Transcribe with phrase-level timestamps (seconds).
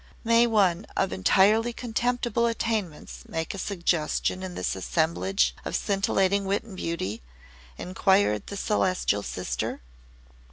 [0.23, 6.63] '""May one of entirely contemptible attainments make a suggestion in this assemblage of scintillating wit
[6.63, 7.21] and beauty?"
[7.77, 9.83] inquired the Celestial Sister.